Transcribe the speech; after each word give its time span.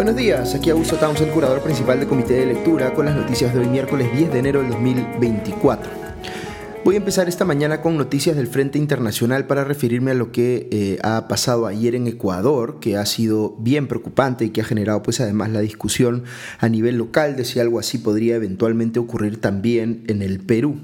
Buenos 0.00 0.16
días, 0.16 0.54
aquí 0.54 0.70
Augusto 0.70 0.96
Townsend, 0.96 1.30
curador 1.30 1.60
principal 1.60 1.98
del 1.98 2.08
Comité 2.08 2.32
de 2.32 2.46
Lectura, 2.46 2.94
con 2.94 3.04
las 3.04 3.14
noticias 3.14 3.52
de 3.52 3.60
hoy 3.60 3.68
miércoles 3.68 4.08
10 4.16 4.32
de 4.32 4.38
enero 4.38 4.62
del 4.62 4.70
2024. 4.70 5.90
Voy 6.86 6.94
a 6.94 6.98
empezar 6.98 7.28
esta 7.28 7.44
mañana 7.44 7.82
con 7.82 7.98
noticias 7.98 8.34
del 8.34 8.46
Frente 8.46 8.78
Internacional 8.78 9.46
para 9.46 9.62
referirme 9.62 10.12
a 10.12 10.14
lo 10.14 10.32
que 10.32 10.68
eh, 10.70 10.98
ha 11.02 11.28
pasado 11.28 11.66
ayer 11.66 11.94
en 11.94 12.06
Ecuador, 12.06 12.80
que 12.80 12.96
ha 12.96 13.04
sido 13.04 13.54
bien 13.58 13.88
preocupante 13.88 14.46
y 14.46 14.50
que 14.50 14.62
ha 14.62 14.64
generado 14.64 15.02
pues 15.02 15.20
además 15.20 15.50
la 15.50 15.60
discusión 15.60 16.24
a 16.60 16.70
nivel 16.70 16.96
local 16.96 17.36
de 17.36 17.44
si 17.44 17.60
algo 17.60 17.78
así 17.78 17.98
podría 17.98 18.36
eventualmente 18.36 19.00
ocurrir 19.00 19.38
también 19.38 20.04
en 20.08 20.22
el 20.22 20.40
Perú. 20.40 20.78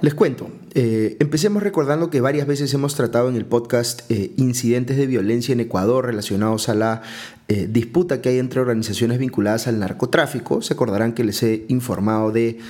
Les 0.00 0.14
cuento, 0.14 0.48
eh, 0.74 1.16
empecemos 1.18 1.60
recordando 1.60 2.08
que 2.08 2.20
varias 2.20 2.46
veces 2.46 2.72
hemos 2.72 2.94
tratado 2.94 3.28
en 3.28 3.34
el 3.34 3.44
podcast 3.44 4.08
eh, 4.12 4.30
incidentes 4.36 4.96
de 4.96 5.08
violencia 5.08 5.52
en 5.52 5.58
Ecuador 5.58 6.06
relacionados 6.06 6.68
a 6.68 6.76
la 6.76 7.02
eh, 7.48 7.66
disputa 7.68 8.20
que 8.20 8.28
hay 8.28 8.38
entre 8.38 8.60
organizaciones 8.60 9.18
vinculadas 9.18 9.66
al 9.66 9.80
narcotráfico. 9.80 10.62
Se 10.62 10.74
acordarán 10.74 11.14
que 11.14 11.24
les 11.24 11.42
he 11.42 11.64
informado 11.66 12.30
de 12.30 12.60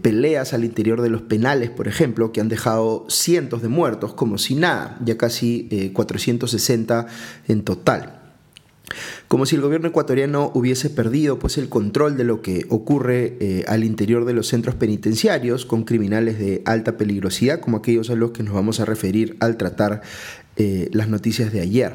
peleas 0.00 0.54
al 0.54 0.64
interior 0.64 1.02
de 1.02 1.10
los 1.10 1.20
penales, 1.20 1.68
por 1.68 1.88
ejemplo, 1.88 2.32
que 2.32 2.40
han 2.40 2.48
dejado 2.48 3.04
cientos 3.08 3.60
de 3.60 3.68
muertos, 3.68 4.14
como 4.14 4.38
si 4.38 4.54
nada, 4.54 4.98
ya 5.04 5.18
casi 5.18 5.90
460 5.92 7.06
en 7.48 7.62
total 7.62 8.17
como 9.28 9.46
si 9.46 9.56
el 9.56 9.62
gobierno 9.62 9.88
ecuatoriano 9.88 10.50
hubiese 10.54 10.90
perdido 10.90 11.38
pues, 11.38 11.58
el 11.58 11.68
control 11.68 12.16
de 12.16 12.24
lo 12.24 12.42
que 12.42 12.66
ocurre 12.68 13.36
eh, 13.40 13.64
al 13.68 13.84
interior 13.84 14.24
de 14.24 14.32
los 14.32 14.48
centros 14.48 14.74
penitenciarios 14.74 15.66
con 15.66 15.84
criminales 15.84 16.38
de 16.38 16.62
alta 16.64 16.96
peligrosidad, 16.96 17.60
como 17.60 17.78
aquellos 17.78 18.10
a 18.10 18.14
los 18.14 18.30
que 18.32 18.42
nos 18.42 18.54
vamos 18.54 18.80
a 18.80 18.84
referir 18.84 19.36
al 19.40 19.56
tratar 19.56 20.02
eh, 20.56 20.88
las 20.92 21.08
noticias 21.08 21.52
de 21.52 21.60
ayer. 21.60 21.94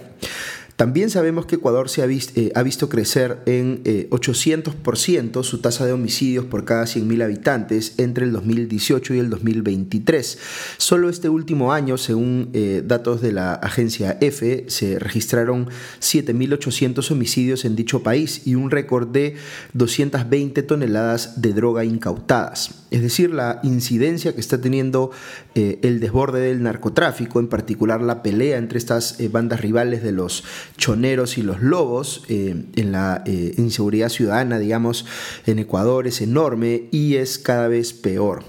También 0.83 1.09
sabemos 1.09 1.45
que 1.45 1.55
Ecuador 1.55 1.87
se 1.87 2.01
ha, 2.01 2.07
eh, 2.07 2.51
visto, 2.61 2.89
crecer 2.89 3.37
en 3.45 3.81
800% 3.85 5.39
eh, 5.39 5.43
su 5.45 5.59
tasa 5.59 5.85
de 5.85 5.93
homicidios 5.93 6.43
por 6.43 6.65
cada 6.65 6.83
100.000 6.83 7.23
habitantes 7.23 7.93
entre 7.99 8.25
el 8.25 8.33
2018 8.33 9.13
y 9.13 9.19
el 9.19 9.29
2023. 9.29 10.37
Solo 10.75 11.07
este 11.07 11.29
último 11.29 11.71
año, 11.71 11.97
según 11.97 12.49
eh, 12.51 12.83
datos 12.85 13.21
de 13.21 13.31
la 13.31 13.53
agencia 13.53 14.17
EFE, 14.19 14.65
se 14.67 14.99
registraron 14.99 15.69
7.800 16.01 17.11
homicidios 17.11 17.63
en 17.63 17.77
dicho 17.77 18.03
país 18.03 18.45
y 18.45 18.55
un 18.55 18.69
récord 18.69 19.07
de 19.07 19.35
220 19.71 20.63
toneladas 20.63 21.41
de 21.41 21.53
droga 21.53 21.85
incautadas. 21.85 22.83
Es 22.91 23.01
decir, 23.01 23.33
la 23.33 23.61
incidencia 23.63 24.35
que 24.35 24.41
está 24.41 24.59
teniendo 24.59 25.11
el 25.55 25.99
desborde 25.99 26.41
del 26.41 26.61
narcotráfico, 26.61 27.39
en 27.39 27.47
particular 27.47 28.01
la 28.01 28.21
pelea 28.21 28.57
entre 28.57 28.77
estas 28.77 29.17
bandas 29.31 29.61
rivales 29.61 30.03
de 30.03 30.11
los 30.11 30.43
choneros 30.77 31.37
y 31.37 31.43
los 31.43 31.61
lobos 31.61 32.23
eh, 32.29 32.65
en 32.75 32.91
la 32.91 33.23
eh, 33.25 33.53
inseguridad 33.57 34.09
ciudadana, 34.09 34.59
digamos, 34.59 35.05
en 35.45 35.59
Ecuador 35.59 36.07
es 36.07 36.21
enorme 36.21 36.85
y 36.91 37.15
es 37.15 37.37
cada 37.37 37.67
vez 37.67 37.93
peor. 37.93 38.43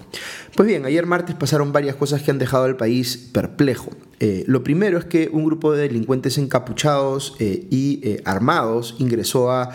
Pues 0.57 0.69
bien, 0.69 0.85
ayer 0.85 1.05
martes 1.05 1.35
pasaron 1.35 1.73
varias 1.73 1.97
cosas 1.97 2.23
que 2.23 2.31
han 2.31 2.39
dejado 2.39 2.65
al 2.65 2.77
país 2.77 3.17
perplejo. 3.33 3.91
Eh, 4.21 4.45
lo 4.47 4.63
primero 4.63 4.99
es 4.99 5.05
que 5.05 5.29
un 5.33 5.45
grupo 5.45 5.73
de 5.73 5.83
delincuentes 5.83 6.39
encapuchados 6.39 7.35
eh, 7.41 7.67
y 7.71 8.01
eh, 8.05 8.23
armados 8.25 8.95
ingresó 9.01 9.51
a, 9.51 9.71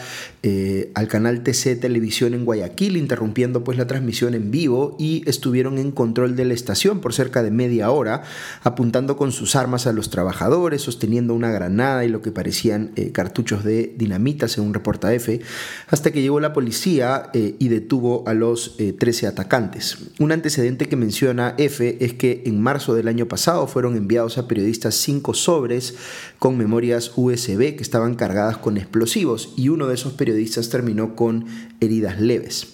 al 0.94 1.08
canal 1.10 1.44
TC 1.44 1.80
Televisión 1.80 2.34
en 2.34 2.46
Guayaquil, 2.46 2.96
interrumpiendo 2.96 3.64
pues 3.64 3.78
la 3.78 3.88
transmisión 3.88 4.34
en 4.36 4.52
vivo 4.52 4.96
y 4.98 5.22
estuvieron 5.30 5.78
en 5.78 5.92
control 5.92 6.38
de 6.38 6.46
la 6.46 6.54
estación 6.54 7.02
por 7.02 7.14
cerca 7.14 7.44
de 7.44 7.52
media 7.52 7.92
hora, 7.92 8.24
apuntando 8.64 9.18
con 9.18 9.34
sus 9.34 9.58
armas 9.58 9.86
a 9.86 9.92
los 9.92 10.10
trabajadores, 10.10 10.82
sosteniendo 10.82 11.34
una 11.34 11.52
granada 11.52 12.06
y 12.06 12.10
lo 12.10 12.22
que 12.22 12.32
parecían 12.32 12.94
cartuchos 13.12 13.66
de 13.66 13.94
dinamita, 13.98 14.48
según 14.48 14.74
reporta 14.74 15.14
F, 15.14 15.42
hasta 15.88 16.12
que 16.12 16.22
llegó 16.22 16.40
la 16.40 16.54
policía 16.54 17.32
y 17.34 17.68
detuvo 17.68 18.24
a 18.26 18.34
los 18.34 18.78
13 18.78 19.28
atacantes. 19.28 19.98
Un 20.20 20.32
antecedente 20.32 20.88
que 20.88 20.96
menciona 20.96 21.56
F 21.58 21.98
es 22.00 22.14
que 22.14 22.44
en 22.46 22.62
marzo 22.62 22.96
del 22.96 23.10
año 23.10 23.28
pasado 23.28 23.68
fueron 23.68 23.98
enviados 23.98 24.38
a 24.38 24.48
periodistas 24.48 24.96
cinco 24.96 25.34
sobres 25.34 25.96
con 26.40 26.58
memorias 26.58 27.12
USB 27.18 27.76
que 27.76 27.84
estaban 27.84 28.16
cargadas 28.16 28.58
con 28.58 28.78
explosivos 28.78 29.54
y 29.58 29.68
uno 29.68 29.88
de 29.88 29.96
esos 29.96 30.14
periodistas 30.14 30.29
terminó 30.70 31.16
con 31.16 31.46
heridas 31.80 32.20
leves. 32.20 32.68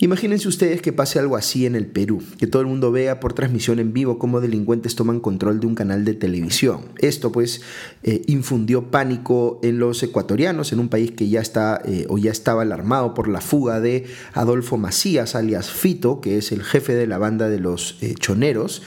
Imagínense 0.00 0.46
ustedes 0.46 0.80
que 0.80 0.92
pase 0.92 1.18
algo 1.18 1.34
así 1.34 1.66
en 1.66 1.74
el 1.74 1.86
Perú, 1.86 2.22
que 2.38 2.46
todo 2.46 2.62
el 2.62 2.68
mundo 2.68 2.92
vea 2.92 3.18
por 3.18 3.32
transmisión 3.32 3.80
en 3.80 3.92
vivo 3.92 4.16
cómo 4.16 4.40
delincuentes 4.40 4.94
toman 4.94 5.18
control 5.18 5.58
de 5.58 5.66
un 5.66 5.74
canal 5.74 6.04
de 6.04 6.14
televisión. 6.14 6.82
Esto 6.98 7.32
pues 7.32 7.62
eh, 8.04 8.22
infundió 8.28 8.92
pánico 8.92 9.58
en 9.64 9.80
los 9.80 10.00
ecuatorianos, 10.04 10.72
en 10.72 10.78
un 10.78 10.88
país 10.88 11.10
que 11.10 11.28
ya 11.28 11.40
está 11.40 11.82
eh, 11.84 12.06
o 12.08 12.16
ya 12.16 12.30
estaba 12.30 12.62
alarmado 12.62 13.12
por 13.12 13.26
la 13.26 13.40
fuga 13.40 13.80
de 13.80 14.06
Adolfo 14.34 14.76
Macías, 14.76 15.34
alias 15.34 15.68
Fito, 15.68 16.20
que 16.20 16.38
es 16.38 16.52
el 16.52 16.62
jefe 16.62 16.94
de 16.94 17.08
la 17.08 17.18
banda 17.18 17.48
de 17.48 17.58
los 17.58 17.98
eh, 18.00 18.14
choneros, 18.14 18.82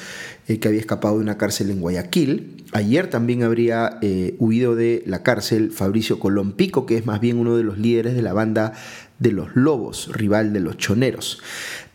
que 0.47 0.67
había 0.67 0.81
escapado 0.81 1.16
de 1.16 1.22
una 1.22 1.38
cárcel 1.38 1.69
en 1.69 1.79
Guayaquil. 1.79 2.60
Ayer 2.74 3.09
también 3.09 3.44
habría 3.44 4.00
huido 4.38 4.76
de 4.76 5.04
la 5.06 5.24
cárcel 5.24 5.72
Fabricio 5.72 6.20
Colón 6.20 6.54
Pico, 6.54 6.86
que 6.86 6.98
es 6.98 7.06
más 7.06 7.20
bien 7.20 7.38
uno 7.38 7.58
de 7.58 7.64
los 7.64 7.78
líderes 7.78 8.16
de 8.16 8.22
la 8.22 8.34
banda 8.34 8.74
de 9.20 9.32
los 9.32 9.56
Lobos, 9.56 10.09
rival 10.14 10.54
de 10.54 10.62
los 10.62 10.78
Choneros. 10.78 11.42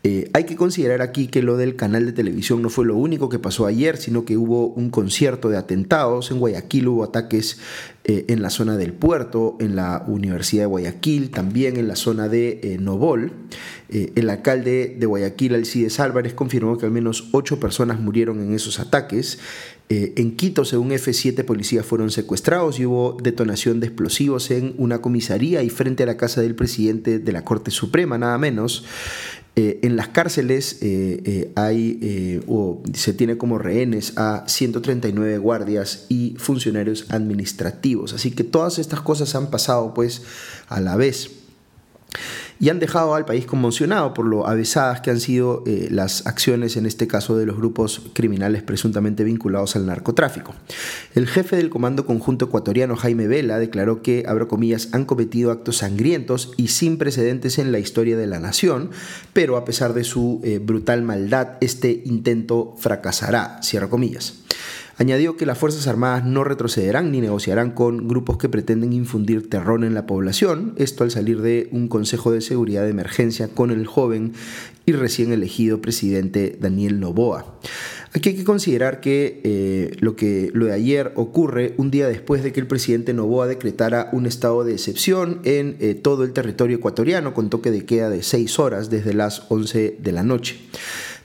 Eh, 0.08 0.30
hay 0.34 0.44
que 0.44 0.54
considerar 0.54 1.02
aquí 1.02 1.26
que 1.26 1.42
lo 1.42 1.56
del 1.56 1.74
canal 1.74 2.06
de 2.06 2.12
televisión 2.12 2.62
no 2.62 2.70
fue 2.70 2.86
lo 2.86 2.94
único 2.94 3.28
que 3.28 3.40
pasó 3.40 3.66
ayer, 3.66 3.96
sino 3.96 4.24
que 4.24 4.36
hubo 4.36 4.68
un 4.68 4.88
concierto 4.90 5.48
de 5.48 5.56
atentados. 5.56 6.30
En 6.30 6.38
Guayaquil 6.38 6.86
hubo 6.86 7.02
ataques 7.02 7.58
eh, 8.04 8.24
en 8.28 8.40
la 8.40 8.50
zona 8.50 8.76
del 8.76 8.92
puerto, 8.92 9.56
en 9.58 9.74
la 9.74 10.04
Universidad 10.06 10.62
de 10.62 10.66
Guayaquil, 10.66 11.30
también 11.30 11.76
en 11.76 11.88
la 11.88 11.96
zona 11.96 12.28
de 12.28 12.60
eh, 12.62 12.78
Nobol. 12.78 13.32
el 13.88 14.30
alcalde 14.30 14.94
de 14.96 15.06
Guayaquil, 15.06 15.56
Alcides 15.56 15.98
Álvarez, 15.98 16.34
confirmó 16.34 16.78
que 16.78 16.86
al 16.86 16.92
menos 16.92 17.28
ocho 17.32 17.58
personas 17.58 17.98
murieron 17.98 18.40
en 18.40 18.54
esos 18.54 18.78
ataques. 18.78 19.40
en 19.88 20.36
Quito, 20.36 20.64
según 20.64 20.90
F7, 20.90 21.44
policías 21.44 21.86
fueron 21.86 22.10
secuestrados 22.10 22.78
y 22.78 22.86
hubo 22.86 23.16
detonación 23.20 23.80
de 23.80 23.86
explosivos 23.86 24.50
en 24.52 24.74
una 24.78 25.00
comisaría 25.00 25.62
y 25.64 25.70
frente 25.70 26.02
a 26.04 26.06
la 26.06 26.16
casa 26.16 26.42
del 26.42 26.54
presidente 26.54 27.18
de 27.18 27.32
la 27.32 27.42
Corte 27.42 27.70
Suprema, 27.72 28.18
nada 28.18 28.38
menos. 28.38 28.84
Eh, 29.58 29.80
en 29.84 29.96
las 29.96 30.08
cárceles 30.08 30.82
eh, 30.82 31.22
eh, 31.24 31.52
hay 31.54 32.42
o 32.46 32.82
se 32.92 33.14
tiene 33.14 33.38
como 33.38 33.56
rehenes 33.56 34.12
a 34.16 34.44
139 34.46 35.38
guardias 35.38 36.04
y 36.10 36.34
funcionarios 36.36 37.06
administrativos. 37.08 38.12
Así 38.12 38.32
que 38.32 38.44
todas 38.44 38.78
estas 38.78 39.00
cosas 39.00 39.34
han 39.34 39.50
pasado 39.50 39.94
pues 39.94 40.20
a 40.68 40.82
la 40.82 40.96
vez 40.96 41.30
y 42.58 42.68
han 42.70 42.78
dejado 42.78 43.14
al 43.14 43.24
país 43.24 43.46
conmocionado 43.46 44.14
por 44.14 44.26
lo 44.26 44.46
avesadas 44.46 45.00
que 45.00 45.10
han 45.10 45.20
sido 45.20 45.62
eh, 45.66 45.88
las 45.90 46.26
acciones, 46.26 46.76
en 46.76 46.86
este 46.86 47.06
caso 47.06 47.36
de 47.36 47.46
los 47.46 47.56
grupos 47.56 48.02
criminales 48.12 48.62
presuntamente 48.62 49.24
vinculados 49.24 49.76
al 49.76 49.86
narcotráfico. 49.86 50.54
El 51.14 51.26
jefe 51.26 51.56
del 51.56 51.70
Comando 51.70 52.06
Conjunto 52.06 52.46
Ecuatoriano, 52.46 52.96
Jaime 52.96 53.26
Vela, 53.26 53.58
declaró 53.58 54.02
que, 54.02 54.24
abro 54.26 54.48
comillas, 54.48 54.88
han 54.92 55.04
cometido 55.04 55.50
actos 55.50 55.78
sangrientos 55.78 56.52
y 56.56 56.68
sin 56.68 56.98
precedentes 56.98 57.58
en 57.58 57.72
la 57.72 57.78
historia 57.78 58.16
de 58.16 58.26
la 58.26 58.40
nación, 58.40 58.90
pero 59.32 59.56
a 59.56 59.64
pesar 59.64 59.92
de 59.92 60.04
su 60.04 60.40
eh, 60.44 60.58
brutal 60.58 61.02
maldad, 61.02 61.58
este 61.60 62.02
intento 62.04 62.74
fracasará, 62.78 63.60
cierro 63.62 63.90
comillas. 63.90 64.34
Añadió 64.98 65.36
que 65.36 65.44
las 65.44 65.58
Fuerzas 65.58 65.86
Armadas 65.88 66.24
no 66.24 66.42
retrocederán 66.42 67.12
ni 67.12 67.20
negociarán 67.20 67.72
con 67.72 68.08
grupos 68.08 68.38
que 68.38 68.48
pretenden 68.48 68.94
infundir 68.94 69.50
terror 69.50 69.84
en 69.84 69.92
la 69.92 70.06
población, 70.06 70.72
esto 70.78 71.04
al 71.04 71.10
salir 71.10 71.42
de 71.42 71.68
un 71.70 71.88
Consejo 71.88 72.32
de 72.32 72.40
Seguridad 72.40 72.82
de 72.84 72.90
Emergencia 72.90 73.48
con 73.48 73.70
el 73.70 73.86
joven 73.86 74.32
y 74.86 74.92
recién 74.92 75.32
elegido 75.32 75.82
presidente 75.82 76.56
Daniel 76.58 76.98
Novoa. 76.98 77.58
Aquí 78.14 78.30
hay 78.30 78.36
que 78.36 78.44
considerar 78.44 79.00
que, 79.00 79.42
eh, 79.44 79.96
lo 80.00 80.16
que 80.16 80.50
lo 80.54 80.64
de 80.64 80.72
ayer 80.72 81.12
ocurre 81.16 81.74
un 81.76 81.90
día 81.90 82.08
después 82.08 82.42
de 82.42 82.54
que 82.54 82.60
el 82.60 82.66
presidente 82.66 83.12
Novoa 83.12 83.46
decretara 83.46 84.08
un 84.12 84.24
estado 84.24 84.64
de 84.64 84.72
excepción 84.72 85.40
en 85.44 85.76
eh, 85.80 85.94
todo 85.94 86.24
el 86.24 86.32
territorio 86.32 86.78
ecuatoriano 86.78 87.34
con 87.34 87.50
toque 87.50 87.70
de 87.70 87.84
queda 87.84 88.08
de 88.08 88.22
seis 88.22 88.58
horas 88.58 88.88
desde 88.88 89.12
las 89.12 89.42
11 89.50 89.98
de 90.00 90.12
la 90.12 90.22
noche. 90.22 90.56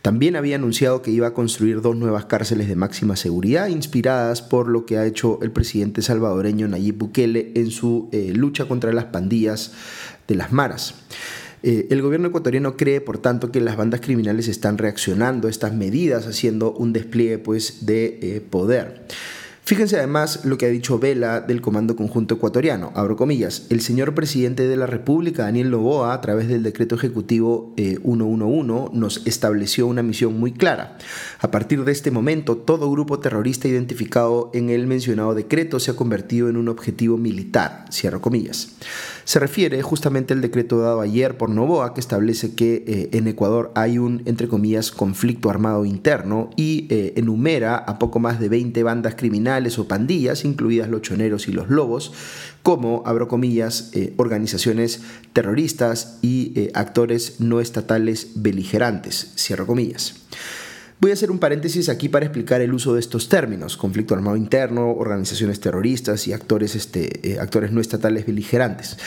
También 0.02 0.36
había 0.36 0.56
anunciado 0.56 1.02
que 1.02 1.12
iba 1.12 1.28
a 1.28 1.34
construir 1.34 1.82
dos 1.82 1.96
nuevas 1.96 2.26
cárceles 2.26 2.68
de 2.68 2.76
máxima 2.76 3.16
seguridad, 3.16 3.68
inspiradas 3.68 4.42
por 4.42 4.68
lo 4.68 4.86
que 4.86 4.98
ha 4.98 5.06
hecho 5.06 5.40
el 5.44 5.52
presidente 5.52 6.02
salvadoreño 6.02 6.68
Nayib 6.68 6.98
Bukele 6.98 7.52
en 7.56 7.70
su 7.70 8.10
eh, 8.12 8.34
lucha 8.36 8.66
contra 8.66 8.92
las 8.94 9.06
pandillas 9.06 9.74
de 10.28 10.36
las 10.36 10.52
maras. 10.52 10.96
Eh, 11.64 11.88
el 11.92 12.02
gobierno 12.02 12.30
ecuatoriano 12.30 12.76
cree, 12.76 13.02
por 13.02 13.20
tanto, 13.20 13.52
que 13.52 13.62
las 13.62 13.78
bandas 13.78 14.02
criminales 14.02 14.48
están 14.48 14.80
reaccionando 14.80 15.48
a 15.48 15.52
estas 15.52 15.76
medidas, 15.76 16.26
haciendo 16.26 16.74
un 16.74 16.94
despliegue 16.94 17.38
pues, 17.38 17.86
de 17.86 18.18
eh, 18.22 18.42
poder. 18.42 19.06
Fíjense 19.64 19.96
además 19.96 20.44
lo 20.44 20.58
que 20.58 20.66
ha 20.66 20.70
dicho 20.70 20.98
Vela 20.98 21.40
del 21.40 21.62
Comando 21.62 21.96
Conjunto 21.96 22.36
Ecuatoriano, 22.36 22.92
abro 22.96 23.16
comillas, 23.16 23.68
el 23.70 23.82
señor 23.82 24.16
presidente 24.16 24.68
de 24.68 24.76
la 24.76 24.88
República, 24.88 25.44
Daniel 25.44 25.70
Novoa, 25.70 26.14
a 26.14 26.22
través 26.22 26.48
del 26.48 26.64
decreto 26.64 26.96
ejecutivo 26.96 27.74
111, 27.78 28.44
eh, 28.44 28.90
nos 28.94 29.26
estableció 29.28 29.86
una 29.86 30.02
misión 30.02 30.40
muy 30.40 30.52
clara. 30.52 30.98
A 31.40 31.52
partir 31.52 31.86
de 31.86 31.92
este 31.92 32.10
momento, 32.10 32.58
todo 32.58 32.90
grupo 32.92 33.20
terrorista 33.20 33.68
identificado 33.68 34.50
en 34.54 34.72
el 34.72 34.88
mencionado 34.88 35.36
decreto 35.36 35.80
se 35.80 35.92
ha 35.92 35.96
convertido 35.96 36.50
en 36.50 36.58
un 36.58 36.68
objetivo 36.68 37.18
militar, 37.18 37.86
cierro 37.92 38.20
comillas. 38.20 38.70
Se 39.26 39.40
refiere 39.40 39.82
justamente 39.82 40.34
al 40.34 40.42
decreto 40.42 40.80
dado 40.80 41.02
ayer 41.02 41.38
por 41.38 41.50
Novoa 41.50 41.94
que 41.94 42.00
establece 42.00 42.56
que 42.56 42.84
eh, 42.88 43.10
en 43.14 43.28
Ecuador 43.28 43.72
hay 43.76 43.98
un, 43.98 44.24
entre 44.26 44.48
comillas, 44.48 44.92
conflicto 44.92 45.50
armado 45.50 45.86
interno 45.86 46.50
y 46.56 46.88
eh, 46.90 47.14
enumera 47.16 47.76
a 47.76 48.00
poco 48.00 48.20
más 48.20 48.40
de 48.40 48.50
20 48.50 48.84
bandas 48.84 49.16
criminales 49.16 49.78
o 49.80 49.88
pandillas, 49.88 50.46
incluidas 50.46 50.90
los 50.90 51.02
choneros 51.02 51.48
y 51.48 51.52
los 51.52 51.70
lobos, 51.70 52.14
como, 52.64 53.04
abro 53.06 53.28
comillas, 53.28 53.92
eh, 53.94 54.14
organizaciones 54.18 55.02
terroristas 55.34 56.20
y 56.22 56.70
actores 56.74 57.40
no 57.40 57.60
estatales 57.60 58.32
beligerantes, 58.36 59.34
cierro 59.38 59.66
comillas. 59.66 60.16
Voy 61.02 61.10
a 61.10 61.16
hacer 61.16 61.32
un 61.32 61.40
paréntesis 61.40 61.90
aquí 61.90 62.10
para 62.10 62.28
explicar 62.28 62.62
el 62.62 62.76
uso 62.76 62.94
de 62.94 63.00
estos 63.00 63.28
términos, 63.28 63.76
conflicto 63.76 64.14
armado 64.14 64.38
interno, 64.38 64.92
organizaciones 64.92 65.60
terroristas 65.60 66.28
y 66.28 66.34
actores, 66.34 66.76
este, 66.76 67.28
eh, 67.28 67.40
actores 67.40 67.72
no 67.72 67.82
estatales 67.82 68.28
beligerantes. 68.28 68.98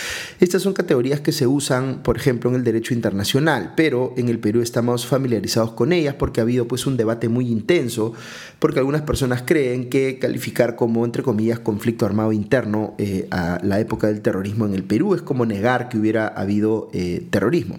Estas 0.41 0.63
son 0.63 0.73
categorías 0.73 1.21
que 1.21 1.31
se 1.31 1.47
usan, 1.47 2.03
por 2.03 2.17
ejemplo, 2.17 2.51
en 2.51 2.57
el 2.57 2.65
derecho 2.65 2.95
internacional, 2.95 3.75
pero 3.77 4.13
en 4.17 4.29
el 4.29 4.41
Perú 4.41 4.61
estamos 4.61 5.07
familiarizados 5.07 5.75
con 5.75 5.93
ellas 5.93 6.17
porque 6.17 6.41
ha 6.41 6.43
habido 6.43 6.67
pues 6.67 6.85
un 6.85 6.97
debate 6.97 7.29
muy 7.29 7.47
intenso, 7.47 8.13
porque 8.59 8.81
algunas 8.81 9.03
personas 9.03 9.45
creen 9.47 9.89
que 9.89 10.19
calificar 10.19 10.75
como, 10.75 11.05
entre 11.05 11.23
comillas, 11.23 11.61
conflicto 11.61 12.07
armado 12.07 12.33
interno 12.33 12.97
eh, 12.99 13.29
a 13.31 13.61
la 13.63 13.79
época 13.79 14.09
del 14.09 14.21
terrorismo 14.21 14.67
en 14.67 14.75
el 14.75 14.83
Perú 14.83 15.15
es 15.15 15.23
como 15.23 15.47
negar 15.47 15.89
que 15.89 15.99
hubiera 15.99 16.27
habido 16.27 16.91
eh, 16.93 17.25
terrorismo, 17.31 17.79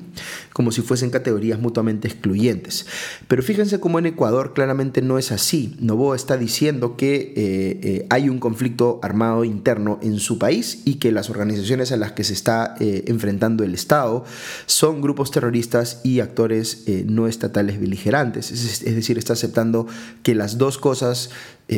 como 0.54 0.72
si 0.72 0.82
fuesen 0.82 1.10
categorías 1.10 1.60
mutuamente 1.60 2.08
excluyentes. 2.08 2.86
Pero 3.28 3.44
fíjense 3.44 3.82
cómo 3.82 4.00
en 4.00 4.05
Ecuador 4.08 4.54
claramente 4.54 5.02
no 5.02 5.18
es 5.18 5.32
así. 5.32 5.76
Novoa 5.80 6.16
está 6.16 6.38
diciendo 6.38 6.98
que 6.98 7.16
eh, 7.16 7.80
eh, 7.84 8.08
hay 8.10 8.30
un 8.30 8.40
conflicto 8.40 9.00
armado 9.04 9.44
interno 9.44 10.00
en 10.02 10.20
su 10.20 10.38
país 10.40 10.82
y 10.86 10.96
que 10.96 11.12
las 11.12 11.30
organizaciones 11.30 11.92
a 11.92 11.98
las 11.98 12.12
que 12.14 12.24
se 12.24 12.34
está 12.34 12.76
eh, 12.80 13.04
enfrentando 13.08 13.64
el 13.64 13.74
Estado 13.74 14.26
son 14.66 15.02
grupos 15.02 15.32
terroristas 15.32 16.02
y 16.04 16.20
actores 16.20 16.86
no 17.06 17.28
estatales 17.28 17.80
beligerantes. 17.80 18.52
Es, 18.52 18.82
es, 18.84 18.96
decir, 18.96 19.18
está 19.18 19.34
aceptando 19.34 19.88
que 20.24 20.36
las 20.36 20.58
dos 20.58 20.78
cosas 20.78 21.30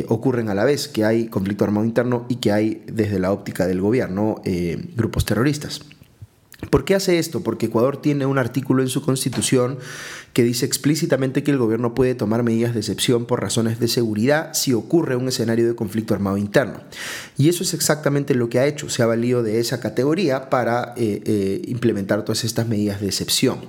ocurren 0.10 0.50
a 0.50 0.54
la 0.54 0.66
vez, 0.66 0.88
que 0.88 1.06
hay 1.06 1.28
conflicto 1.28 1.64
armado 1.64 1.86
interno 1.86 2.26
y 2.28 2.36
que 2.36 2.52
hay 2.52 2.84
desde 2.88 3.20
la 3.20 3.32
óptica 3.32 3.68
del 3.68 3.82
gobierno 3.82 4.42
grupos 4.96 5.26
terroristas. 5.26 5.82
¿Por 6.70 6.86
qué 6.86 6.96
hace 6.96 7.20
esto? 7.20 7.42
Porque 7.42 7.68
Ecuador 7.68 8.02
tiene 8.02 8.26
un 8.26 8.38
artículo 8.38 8.82
en 8.82 8.90
su 8.90 9.02
constitución 9.02 9.78
que 10.34 10.44
dice 10.44 10.66
explícitamente 10.66 11.44
que 11.44 11.52
el 11.52 11.58
gobierno 11.58 11.96
puede 11.96 12.14
tomar 12.14 12.44
medidas 12.44 12.74
de 12.74 12.82
excepción 12.82 13.26
por 13.26 13.42
razones 13.42 13.80
de 13.80 13.88
seguridad 13.88 14.54
si 14.54 14.74
ocurre 14.74 15.16
un 15.16 15.28
escenario 15.28 15.68
de 15.68 15.76
conflicto 15.76 16.14
armado 16.14 16.38
interno. 16.38 16.82
Y 17.38 17.50
eso 17.50 17.64
es 17.64 17.74
exactamente 17.74 18.36
lo 18.36 18.50
que 18.50 18.60
ha 18.60 18.68
hecho. 18.68 18.90
Se 18.90 19.02
ha 19.02 19.06
valido 19.06 19.44
de 19.44 19.60
esa 19.60 19.80
categoría 19.80 20.50
para 20.50 20.94
eh, 20.98 21.22
eh, 21.26 21.62
implementar 21.68 22.24
todas 22.24 22.44
estas 22.44 22.68
medidas 22.68 23.02
de 23.02 23.08
excepción. 23.08 23.60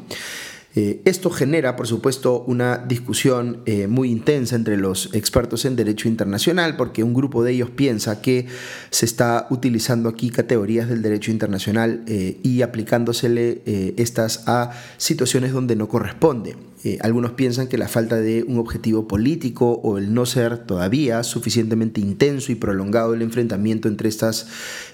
Eh, 0.80 1.02
esto 1.04 1.28
genera, 1.28 1.74
por 1.74 1.88
supuesto, 1.88 2.44
una 2.46 2.78
discusión 2.78 3.62
eh, 3.66 3.88
muy 3.88 4.12
intensa 4.12 4.54
entre 4.54 4.76
los 4.76 5.12
expertos 5.12 5.64
en 5.64 5.74
derecho 5.74 6.06
internacional, 6.06 6.76
porque 6.76 7.02
un 7.02 7.14
grupo 7.14 7.42
de 7.42 7.50
ellos 7.50 7.70
piensa 7.70 8.22
que 8.22 8.46
se 8.90 9.04
está 9.04 9.48
utilizando 9.50 10.08
aquí 10.08 10.30
categorías 10.30 10.88
del 10.88 11.02
derecho 11.02 11.32
internacional 11.32 12.04
eh, 12.06 12.38
y 12.44 12.62
aplicándosele 12.62 13.60
estas 13.96 14.46
a 14.46 14.70
situaciones 14.98 15.52
donde 15.52 15.74
no 15.74 15.88
corresponde. 15.88 16.54
Eh, 16.84 16.98
algunos 17.00 17.32
piensan 17.32 17.66
que 17.66 17.76
la 17.76 17.88
falta 17.88 18.16
de 18.16 18.44
un 18.44 18.58
objetivo 18.58 19.08
político 19.08 19.80
o 19.82 19.98
el 19.98 20.14
no 20.14 20.26
ser 20.26 20.58
todavía 20.58 21.24
suficientemente 21.24 22.00
intenso 22.00 22.52
y 22.52 22.54
prolongado 22.54 23.14
el 23.14 23.22
enfrentamiento 23.22 23.88
entre, 23.88 24.08
estas, 24.08 24.46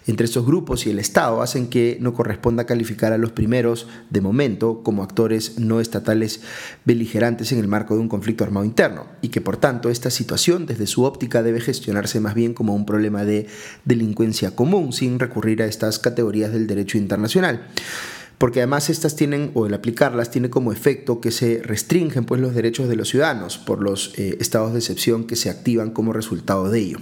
entre 0.07 0.25
estos 0.25 0.47
grupos 0.47 0.87
y 0.87 0.91
el 0.91 0.99
Estado 0.99 1.43
hacen 1.43 1.69
que 1.69 1.99
no 2.01 2.15
corresponda 2.15 2.65
calificar 2.65 3.13
a 3.13 3.19
los 3.19 3.33
primeros, 3.33 3.87
de 4.09 4.23
momento, 4.23 4.83
como 4.83 5.03
actores 5.03 5.59
no 5.59 5.81
estatales 5.81 6.41
beligerantes 6.87 7.53
en 7.53 7.59
el 7.59 7.69
marco 7.69 7.95
de 7.95 8.01
un 8.01 8.09
conflicto 8.09 8.45
armado 8.45 8.65
interno 8.65 9.07
y 9.21 9.29
que 9.29 9.43
por 9.43 9.59
tanto 9.59 9.91
esta 9.91 10.11
situación 10.11 10.65
desde 10.65 10.87
su 10.87 11.05
óptica 11.05 11.43
debe 11.43 11.61
gestionarse 11.61 12.19
más 12.19 12.35
bien 12.35 12.55
como 12.55 12.75
un 12.75 12.87
problema 12.87 13.25
de 13.25 13.47
delincuencia 13.85 14.57
común 14.57 14.93
sin 14.95 15.19
recurrir 15.19 15.63
a 15.63 15.67
estas 15.67 15.99
categorías 15.99 16.53
del 16.53 16.67
derecho 16.67 16.97
internacional 16.97 17.69
porque 18.39 18.61
además 18.61 18.91
estas 18.91 19.17
tienen, 19.17 19.51
o 19.55 19.67
el 19.67 19.75
aplicarlas, 19.75 20.31
tiene 20.31 20.51
como 20.51 20.73
efecto 20.73 21.21
que 21.21 21.31
se 21.31 21.63
restringen 21.63 22.25
pues, 22.25 22.41
los 22.41 22.55
derechos 22.55 22.89
de 22.89 22.97
los 22.97 23.09
ciudadanos 23.09 23.59
por 23.59 23.83
los 23.83 24.13
eh, 24.19 24.37
estados 24.41 24.73
de 24.73 24.79
excepción 24.79 25.25
que 25.25 25.37
se 25.37 25.51
activan 25.51 25.91
como 25.91 26.13
resultado 26.13 26.71
de 26.71 26.81
ello. 26.81 26.99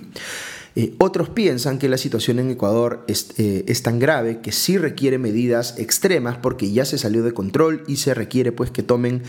Eh, 0.75 0.95
otros 0.99 1.29
piensan 1.29 1.79
que 1.79 1.89
la 1.89 1.99
situación 1.99 2.39
en 2.39 2.51
Ecuador 2.51 3.05
eh, 3.07 3.65
es, 3.67 3.83
tan 3.83 3.99
grave 3.99 4.41
que 4.41 4.53
sí 4.53 4.79
requiere 4.79 5.19
medidas 5.19 5.75
extremas 5.79 6.39
porque 6.39 6.73
ya 6.73 6.85
se 6.85 6.97
salió 6.97 7.23
de 7.23 7.33
control 7.33 7.85
y 7.87 7.97
se 7.97 8.15
requiere 8.15 8.53
pues 8.53 8.71
que 8.71 8.83
tomen 8.83 9.23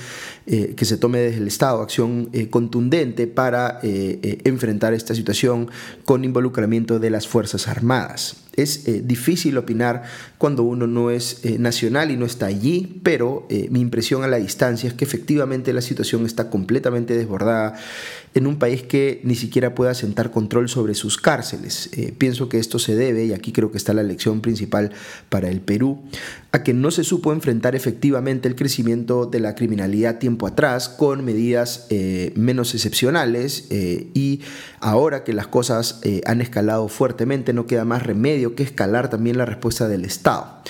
que 0.45 0.85
se 0.85 0.97
tome 0.97 1.19
desde 1.19 1.37
el 1.37 1.47
Estado 1.47 1.81
acción 1.81 2.29
contundente 2.49 3.27
para 3.27 3.79
enfrentar 3.81 4.93
esta 4.93 5.15
situación 5.15 5.69
con 6.03 6.25
involucramiento 6.25 6.99
de 6.99 7.09
las 7.09 7.27
Fuerzas 7.27 7.67
Armadas. 7.67 8.43
Es 8.55 8.87
eh, 8.87 9.01
difícil 9.03 9.57
opinar 9.57 10.03
cuando 10.37 10.61
uno 10.61 10.85
no 10.85 11.09
es 11.09 11.43
eh, 11.43 11.57
nacional 11.57 12.11
y 12.11 12.17
no 12.17 12.25
está 12.25 12.45
allí, 12.45 12.99
pero 13.01 13.47
eh, 13.49 13.67
mi 13.71 13.81
impresión 13.81 14.23
a 14.23 14.27
la 14.27 14.37
distancia 14.37 14.87
es 14.87 14.93
que 14.93 15.05
efectivamente 15.05 15.73
la 15.73 15.81
situación 15.81 16.25
está 16.27 16.51
completamente 16.51 17.17
desbordada 17.17 17.73
en 18.35 18.45
un 18.45 18.59
país 18.59 18.83
que 18.83 19.21
ni 19.23 19.35
siquiera 19.35 19.73
puede 19.73 19.89
asentar 19.89 20.29
control 20.29 20.69
sobre 20.69 20.93
sus 20.93 21.17
cárceles. 21.33 21.89
pienso 22.19 22.47
que 22.47 22.59
esto 22.59 22.77
se 22.77 22.95
debe, 22.95 23.25
y 23.25 23.33
aquí 23.33 23.51
creo 23.51 23.71
que 23.71 23.77
está 23.77 23.91
la 23.93 24.03
lección 24.03 24.41
principal 24.41 24.91
para 25.29 25.49
el 25.49 25.61
Perú, 25.61 26.03
a 26.53 26.63
que 26.63 26.73
no 26.73 26.91
se 26.91 27.03
supo 27.03 27.33
enfrentar 27.33 27.75
efectivamente 27.75 28.47
el 28.47 28.55
crecimiento 28.55 29.25
de 29.25 29.41
la 29.41 29.55
criminalidad 29.55 30.19
tiempo 30.19 30.47
atrás 30.47 30.87
con 30.87 31.25
medidas 31.25 31.87
menos 32.35 32.73
excepcionales 32.75 33.67
y 33.71 34.41
ahora 34.79 35.23
que 35.23 35.33
las 35.33 35.47
cosas 35.47 35.99
han 36.25 36.41
escalado 36.41 36.87
fuertemente 36.87 37.53
no 37.53 37.65
queda 37.65 37.85
más 37.85 38.03
remedio 38.03 38.53
que 38.53 38.63
escalar 38.63 39.09
también 39.09 39.37
la 39.37 39.45
respuesta 39.45 39.87
del 39.87 40.05
Estado. 40.05 40.61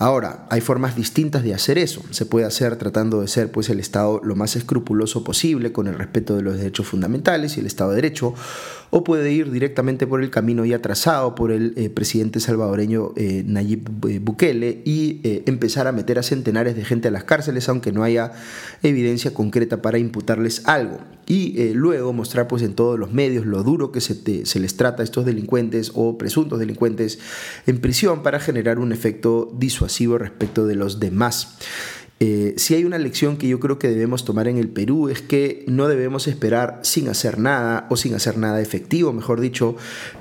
Ahora, 0.00 0.46
hay 0.48 0.62
formas 0.62 0.96
distintas 0.96 1.42
de 1.42 1.52
hacer 1.52 1.76
eso. 1.76 2.02
Se 2.08 2.24
puede 2.24 2.46
hacer 2.46 2.76
tratando 2.76 3.20
de 3.20 3.28
ser 3.28 3.52
pues, 3.52 3.68
el 3.68 3.78
Estado 3.78 4.18
lo 4.24 4.34
más 4.34 4.56
escrupuloso 4.56 5.22
posible 5.24 5.72
con 5.72 5.88
el 5.88 5.94
respeto 5.94 6.34
de 6.34 6.40
los 6.40 6.56
derechos 6.56 6.86
fundamentales 6.86 7.58
y 7.58 7.60
el 7.60 7.66
Estado 7.66 7.90
de 7.90 7.96
Derecho, 7.96 8.32
o 8.88 9.04
puede 9.04 9.30
ir 9.30 9.50
directamente 9.50 10.06
por 10.06 10.22
el 10.22 10.30
camino 10.30 10.64
ya 10.64 10.80
trazado 10.80 11.34
por 11.34 11.52
el 11.52 11.74
eh, 11.76 11.90
presidente 11.90 12.40
salvadoreño 12.40 13.12
eh, 13.14 13.42
Nayib 13.46 13.88
eh, 14.08 14.20
Bukele 14.20 14.80
y 14.86 15.20
empezar 15.46 15.86
a 15.86 15.92
meter 15.92 16.18
a 16.18 16.22
centenares 16.22 16.76
de 16.76 16.84
gente 16.84 17.08
a 17.08 17.10
las 17.10 17.24
cárceles, 17.24 17.68
aunque 17.68 17.92
no 17.92 18.02
haya 18.02 18.32
evidencia 18.82 19.32
concreta 19.32 19.82
para 19.82 19.98
imputarles 19.98 20.66
algo. 20.66 20.98
Y 21.26 21.72
luego 21.74 22.12
mostrar 22.12 22.48
pues, 22.48 22.62
en 22.62 22.74
todos 22.74 22.98
los 22.98 23.12
medios 23.12 23.46
lo 23.46 23.62
duro 23.62 23.92
que 23.92 24.00
se, 24.00 24.46
se 24.46 24.60
les 24.60 24.76
trata 24.76 25.02
a 25.02 25.04
estos 25.04 25.24
delincuentes 25.24 25.92
o 25.94 26.18
presuntos 26.18 26.58
delincuentes 26.58 27.18
en 27.66 27.80
prisión 27.80 28.22
para 28.22 28.40
generar 28.40 28.78
un 28.78 28.92
efecto 28.92 29.52
disuasivo 29.58 30.18
respecto 30.18 30.66
de 30.66 30.74
los 30.74 30.98
demás. 30.98 31.58
Eh, 32.22 32.52
si 32.58 32.74
hay 32.74 32.84
una 32.84 32.98
lección 32.98 33.38
que 33.38 33.48
yo 33.48 33.60
creo 33.60 33.78
que 33.78 33.88
debemos 33.88 34.26
tomar 34.26 34.46
en 34.46 34.58
el 34.58 34.68
Perú 34.68 35.08
es 35.08 35.22
que 35.22 35.64
no 35.66 35.88
debemos 35.88 36.28
esperar 36.28 36.78
sin 36.82 37.08
hacer 37.08 37.38
nada 37.38 37.86
o 37.88 37.96
sin 37.96 38.14
hacer 38.14 38.36
nada 38.36 38.60
efectivo, 38.60 39.10
mejor 39.14 39.40
dicho, 39.40 39.74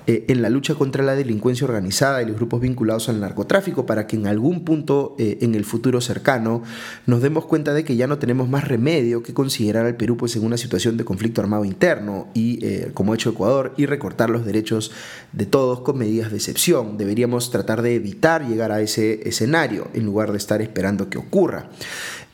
eh, 0.08 0.24
en 0.30 0.42
la 0.42 0.50
lucha 0.50 0.76
contra 0.76 1.04
la 1.04 1.16
delincuencia 1.16 1.68
organizada 1.68 2.22
y 2.22 2.26
los 2.26 2.38
grupos 2.38 2.62
vinculados 2.62 3.10
al 3.10 3.20
narcotráfico 3.20 3.86
para 3.86 4.08
que 4.08 4.16
en 4.16 4.28
algún 4.28 4.64
punto 4.64 5.18
eh, 5.20 5.40
en 5.42 5.56
el 5.56 5.66
futuro 5.66 6.00
cercano 6.00 6.64
nos 7.06 7.22
demos 7.22 7.46
cuenta 7.46 7.74
de 7.74 7.84
que 7.84 7.98
ya 7.98 8.08
no 8.08 8.18
tenemos 8.18 8.48
más 8.48 8.66
remedio 8.66 9.22
que 9.22 9.34
considerar 9.34 9.86
al 9.86 9.98
Perú 9.98 10.16
pues 10.16 10.38
en 10.38 10.46
una 10.46 10.56
situación 10.56 10.96
de 10.96 11.04
conflicto 11.04 11.42
armado 11.42 11.66
interno 11.66 12.30
y 12.34 12.60
como 12.94 13.12
ha 13.12 13.16
hecho 13.16 13.32
Ecuador 13.32 13.74
y 13.76 13.88
recortar 13.88 14.30
los 14.30 14.46
derechos 14.46 14.94
de 15.34 15.46
todos 15.46 15.82
con 15.82 15.98
medidas 15.98 16.32
de 16.32 16.38
excepción. 16.38 16.98
Deberíamos 16.98 17.52
tratar 17.52 17.82
de 17.82 17.96
evitar 17.96 18.48
llegar 18.48 18.72
a 18.72 18.80
ese 18.80 19.28
escenario 19.28 19.90
en 19.94 20.06
lugar 20.06 20.32
de 20.32 20.38
estar 20.38 20.62
esperando 20.62 21.10
que 21.10 21.18
ocurra. 21.18 21.70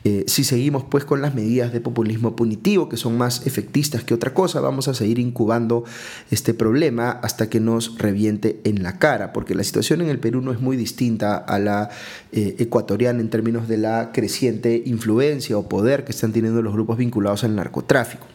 Eh, 0.04 0.22
si 0.28 0.44
seguimos 0.44 0.84
pues 0.84 1.04
con 1.04 1.20
las 1.20 1.34
medidas 1.34 1.72
de 1.72 1.80
populismo 1.80 2.36
punitivo 2.36 2.88
que 2.88 2.96
son 2.96 3.18
más 3.18 3.44
efectistas 3.44 4.04
que 4.04 4.14
otra 4.14 4.32
cosa, 4.32 4.60
vamos 4.60 4.86
a 4.86 4.94
seguir 4.94 5.18
incubando 5.18 5.82
este 6.30 6.54
problema 6.54 7.10
hasta 7.10 7.50
que 7.50 7.58
nos 7.58 7.98
reviente 7.98 8.60
en 8.62 8.84
la 8.84 9.00
cara, 9.00 9.32
porque 9.32 9.56
la 9.56 9.64
situación 9.64 10.02
en 10.02 10.08
el 10.08 10.20
Perú 10.20 10.42
no 10.42 10.52
es 10.52 10.60
muy 10.60 10.76
distinta 10.76 11.36
a 11.36 11.58
la 11.58 11.90
eh, 12.30 12.54
ecuatoriana 12.60 13.20
en 13.20 13.30
términos 13.30 13.66
de 13.66 13.78
la 13.78 14.12
creciente 14.12 14.80
influencia 14.86 15.58
o 15.58 15.68
poder 15.68 16.04
que 16.04 16.12
están 16.12 16.32
teniendo 16.32 16.62
los 16.62 16.72
grupos 16.72 16.98
vinculados 16.98 17.42
al 17.42 17.56
narcotráfico. 17.56 18.26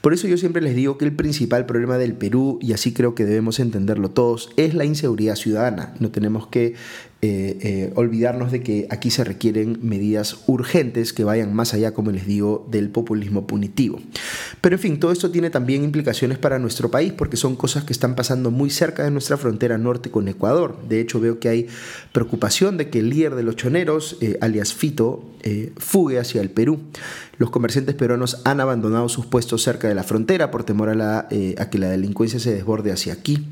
Por 0.00 0.14
eso 0.14 0.26
yo 0.26 0.38
siempre 0.38 0.62
les 0.62 0.74
digo 0.74 0.96
que 0.96 1.04
el 1.04 1.12
principal 1.12 1.66
problema 1.66 1.98
del 1.98 2.14
Perú, 2.14 2.58
y 2.62 2.72
así 2.72 2.94
creo 2.94 3.14
que 3.14 3.26
debemos 3.26 3.60
entenderlo 3.60 4.10
todos, 4.10 4.50
es 4.56 4.72
la 4.72 4.86
inseguridad 4.86 5.36
ciudadana. 5.36 5.92
No 5.98 6.10
tenemos 6.10 6.46
que 6.46 6.76
eh, 7.22 7.58
eh, 7.60 7.92
olvidarnos 7.96 8.50
de 8.50 8.62
que 8.62 8.86
aquí 8.88 9.10
se 9.10 9.24
requieren 9.24 9.78
medidas 9.82 10.38
urgentes 10.46 11.12
que 11.12 11.22
vayan 11.22 11.52
más 11.54 11.74
allá, 11.74 11.92
como 11.92 12.12
les 12.12 12.26
digo, 12.26 12.66
del 12.70 12.88
populismo 12.88 13.46
punitivo. 13.46 14.00
Pero 14.62 14.76
en 14.76 14.80
fin, 14.80 14.98
todo 14.98 15.12
esto 15.12 15.30
tiene 15.30 15.50
también 15.50 15.84
implicaciones 15.84 16.38
para 16.38 16.58
nuestro 16.58 16.90
país 16.90 17.12
porque 17.12 17.36
son 17.36 17.56
cosas 17.56 17.84
que 17.84 17.92
están 17.92 18.14
pasando 18.14 18.50
muy 18.50 18.70
cerca 18.70 19.04
de 19.04 19.10
nuestra 19.10 19.36
frontera 19.36 19.76
norte 19.76 20.10
con 20.10 20.28
Ecuador. 20.28 20.78
De 20.88 20.98
hecho, 20.98 21.20
veo 21.20 21.38
que 21.40 21.50
hay 21.50 21.66
preocupación 22.12 22.78
de 22.78 22.88
que 22.88 23.00
el 23.00 23.10
líder 23.10 23.34
de 23.34 23.42
los 23.42 23.54
choneros, 23.54 24.16
eh, 24.22 24.38
alias 24.40 24.72
Fito, 24.72 25.26
fugue 25.78 26.18
hacia 26.18 26.42
el 26.42 26.50
Perú. 26.50 26.80
Los 27.38 27.48
comerciantes 27.48 27.94
peruanos 27.94 28.42
han 28.44 28.60
abandonado 28.60 29.08
sus 29.08 29.24
puestos 29.24 29.62
cerca 29.62 29.88
de 29.88 29.94
la 29.94 30.02
frontera 30.02 30.50
por 30.50 30.64
temor 30.64 30.90
a, 30.90 30.94
la, 30.94 31.28
a 31.56 31.70
que 31.70 31.78
la 31.78 31.88
delincuencia 31.88 32.38
se 32.38 32.52
desborde 32.52 32.92
hacia 32.92 33.14
aquí. 33.14 33.46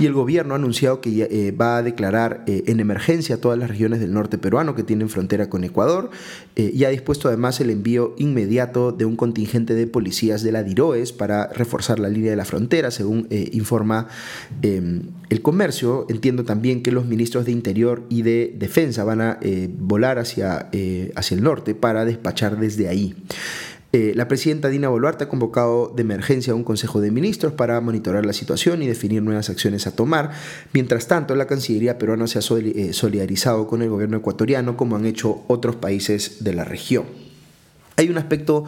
Y 0.00 0.06
el 0.06 0.14
gobierno 0.14 0.54
ha 0.54 0.56
anunciado 0.56 1.02
que 1.02 1.54
va 1.60 1.76
a 1.76 1.82
declarar 1.82 2.42
en 2.46 2.80
emergencia 2.80 3.05
a 3.06 3.40
todas 3.40 3.56
las 3.56 3.68
regiones 3.68 4.00
del 4.00 4.12
norte 4.12 4.36
peruano 4.36 4.74
que 4.74 4.82
tienen 4.82 5.08
frontera 5.08 5.48
con 5.48 5.62
Ecuador 5.62 6.10
eh, 6.56 6.72
y 6.74 6.82
ha 6.84 6.88
dispuesto 6.88 7.28
además 7.28 7.60
el 7.60 7.70
envío 7.70 8.16
inmediato 8.18 8.90
de 8.90 9.04
un 9.04 9.14
contingente 9.14 9.74
de 9.74 9.86
policías 9.86 10.42
de 10.42 10.50
la 10.50 10.64
DIROES 10.64 11.12
para 11.12 11.46
reforzar 11.46 12.00
la 12.00 12.08
línea 12.08 12.30
de 12.30 12.36
la 12.36 12.44
frontera, 12.44 12.90
según 12.90 13.28
eh, 13.30 13.48
informa 13.52 14.08
em, 14.62 15.02
el 15.30 15.40
comercio. 15.40 16.06
Entiendo 16.08 16.44
también 16.44 16.82
que 16.82 16.90
los 16.90 17.06
ministros 17.06 17.44
de 17.44 17.52
Interior 17.52 18.02
y 18.08 18.22
de 18.22 18.52
Defensa 18.58 19.04
van 19.04 19.20
a 19.20 19.38
eh, 19.40 19.68
volar 19.72 20.18
hacia, 20.18 20.68
hacia 21.14 21.34
el 21.36 21.44
norte 21.44 21.76
para 21.76 22.04
despachar 22.04 22.58
desde 22.58 22.88
ahí. 22.88 23.14
Eh, 23.96 24.12
la 24.14 24.28
presidenta 24.28 24.68
Dina 24.68 24.90
Boluarte 24.90 25.24
ha 25.24 25.28
convocado 25.30 25.90
de 25.96 26.02
emergencia 26.02 26.52
a 26.52 26.56
un 26.56 26.64
Consejo 26.64 27.00
de 27.00 27.10
Ministros 27.10 27.54
para 27.54 27.80
monitorar 27.80 28.26
la 28.26 28.34
situación 28.34 28.82
y 28.82 28.86
definir 28.86 29.22
nuevas 29.22 29.48
acciones 29.48 29.86
a 29.86 29.96
tomar. 29.96 30.32
Mientras 30.74 31.08
tanto, 31.08 31.34
la 31.34 31.46
Cancillería 31.46 31.96
peruana 31.96 32.26
se 32.26 32.38
ha 32.38 32.42
eh, 32.42 32.92
solidarizado 32.92 33.66
con 33.66 33.80
el 33.80 33.88
gobierno 33.88 34.18
ecuatoriano 34.18 34.76
como 34.76 34.96
han 34.96 35.06
hecho 35.06 35.44
otros 35.46 35.76
países 35.76 36.44
de 36.44 36.52
la 36.52 36.64
región. 36.64 37.06
Hay 37.96 38.10
un 38.10 38.18
aspecto 38.18 38.66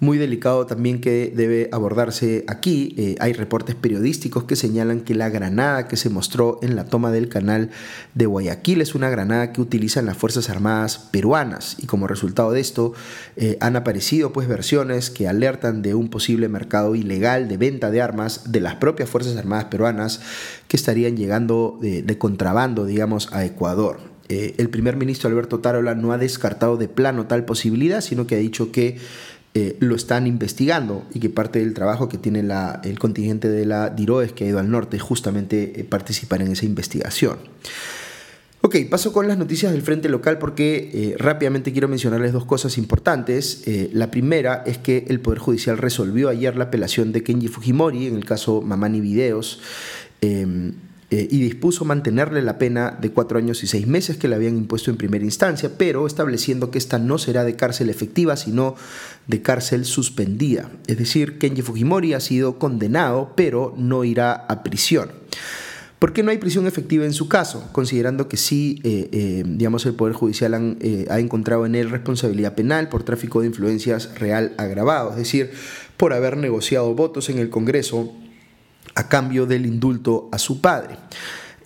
muy 0.00 0.16
delicado 0.16 0.66
también 0.66 1.00
que 1.00 1.30
debe 1.34 1.68
abordarse 1.72 2.44
aquí. 2.48 2.94
Eh, 2.96 3.16
hay 3.20 3.34
reportes 3.34 3.74
periodísticos 3.74 4.44
que 4.44 4.56
señalan 4.56 5.02
que 5.02 5.14
la 5.14 5.28
granada 5.28 5.86
que 5.88 5.98
se 5.98 6.08
mostró 6.08 6.58
en 6.62 6.74
la 6.74 6.86
toma 6.86 7.10
del 7.12 7.28
canal 7.28 7.70
de 8.14 8.24
Guayaquil 8.24 8.80
es 8.80 8.94
una 8.94 9.10
granada 9.10 9.52
que 9.52 9.60
utilizan 9.60 10.06
las 10.06 10.16
Fuerzas 10.16 10.48
Armadas 10.48 10.98
peruanas 10.98 11.76
y 11.78 11.86
como 11.86 12.06
resultado 12.06 12.50
de 12.52 12.60
esto 12.60 12.94
eh, 13.36 13.58
han 13.60 13.76
aparecido 13.76 14.32
pues 14.32 14.48
versiones 14.48 15.10
que 15.10 15.28
alertan 15.28 15.82
de 15.82 15.94
un 15.94 16.08
posible 16.08 16.48
mercado 16.48 16.94
ilegal 16.94 17.46
de 17.48 17.58
venta 17.58 17.90
de 17.90 18.00
armas 18.00 18.50
de 18.50 18.60
las 18.60 18.76
propias 18.76 19.10
Fuerzas 19.10 19.36
Armadas 19.36 19.66
peruanas 19.66 20.20
que 20.66 20.78
estarían 20.78 21.16
llegando 21.16 21.78
de, 21.82 22.16
contrabando, 22.16 22.86
digamos, 22.86 23.32
a 23.32 23.44
Ecuador. 23.44 24.00
Eh, 24.28 24.54
el 24.58 24.70
primer 24.70 24.96
ministro 24.96 25.28
Alberto 25.28 25.58
Tarola 25.58 25.94
no 25.94 26.12
ha 26.12 26.18
descartado 26.18 26.76
de 26.76 26.88
plano 26.88 27.26
tal 27.26 27.44
posibilidad, 27.44 28.00
sino 28.00 28.26
que 28.26 28.36
ha 28.36 28.38
dicho 28.38 28.70
que 28.70 28.98
eh, 29.54 29.76
lo 29.80 29.96
están 29.96 30.26
investigando 30.26 31.04
y 31.12 31.20
que 31.20 31.28
parte 31.28 31.58
del 31.58 31.74
trabajo 31.74 32.08
que 32.08 32.18
tiene 32.18 32.40
el 32.84 32.98
contingente 32.98 33.48
de 33.48 33.66
la 33.66 33.90
DIROES 33.90 34.32
que 34.32 34.44
ha 34.44 34.48
ido 34.48 34.58
al 34.58 34.70
norte 34.70 34.98
justamente 34.98 35.80
eh, 35.80 35.84
participar 35.84 36.42
en 36.42 36.52
esa 36.52 36.66
investigación. 36.66 37.38
Ok, 38.60 38.76
paso 38.90 39.12
con 39.12 39.26
las 39.26 39.38
noticias 39.38 39.72
del 39.72 39.82
frente 39.82 40.08
local 40.08 40.38
porque 40.38 41.16
rápidamente 41.18 41.72
quiero 41.72 41.88
mencionarles 41.88 42.34
dos 42.34 42.44
cosas 42.44 42.76
importantes. 42.76 43.64
la 43.94 44.10
primera 44.10 44.62
es 44.66 44.76
que 44.76 45.06
el 45.08 45.18
Poder 45.20 45.38
Judicial 45.38 45.78
resolvió 45.78 46.28
ayer 46.28 46.56
la 46.56 46.64
apelación 46.64 47.10
de 47.10 47.22
Kenji 47.22 47.48
Fujimori 47.48 48.06
en 48.06 48.16
el 48.16 48.26
caso 48.26 48.60
Mamani 48.60 49.00
Videos. 49.00 49.60
Eh, 51.12 51.26
y 51.28 51.40
dispuso 51.40 51.84
mantenerle 51.84 52.40
la 52.40 52.56
pena 52.56 52.96
de 53.00 53.10
cuatro 53.10 53.36
años 53.36 53.64
y 53.64 53.66
seis 53.66 53.88
meses 53.88 54.16
que 54.16 54.28
le 54.28 54.36
habían 54.36 54.56
impuesto 54.56 54.92
en 54.92 54.96
primera 54.96 55.24
instancia, 55.24 55.72
pero 55.76 56.06
estableciendo 56.06 56.70
que 56.70 56.78
esta 56.78 57.00
no 57.00 57.18
será 57.18 57.42
de 57.42 57.56
cárcel 57.56 57.90
efectiva, 57.90 58.36
sino 58.36 58.76
de 59.26 59.42
cárcel 59.42 59.84
suspendida. 59.86 60.70
Es 60.86 60.98
decir, 60.98 61.38
Kenji 61.38 61.62
Fujimori 61.62 62.14
ha 62.14 62.20
sido 62.20 62.60
condenado, 62.60 63.32
pero 63.34 63.74
no 63.76 64.04
irá 64.04 64.32
a 64.34 64.62
prisión. 64.62 65.10
¿Por 65.98 66.12
qué 66.12 66.22
no 66.22 66.30
hay 66.30 66.38
prisión 66.38 66.68
efectiva 66.68 67.04
en 67.04 67.12
su 67.12 67.28
caso? 67.28 67.68
Considerando 67.72 68.28
que 68.28 68.36
sí, 68.36 68.80
eh, 68.84 69.08
eh, 69.10 69.42
digamos, 69.44 69.84
el 69.86 69.94
Poder 69.94 70.14
Judicial 70.14 70.54
ha 71.10 71.18
encontrado 71.18 71.66
en 71.66 71.74
él 71.74 71.90
responsabilidad 71.90 72.54
penal 72.54 72.88
por 72.88 73.02
tráfico 73.02 73.40
de 73.40 73.48
influencias 73.48 74.16
real 74.20 74.54
agravado, 74.58 75.10
es 75.10 75.16
decir, 75.16 75.50
por 75.96 76.12
haber 76.12 76.36
negociado 76.36 76.94
votos 76.94 77.28
en 77.30 77.38
el 77.38 77.50
Congreso 77.50 78.14
a 79.00 79.08
cambio 79.08 79.46
del 79.46 79.66
indulto 79.66 80.28
a 80.30 80.38
su 80.38 80.60
padre. 80.60 80.96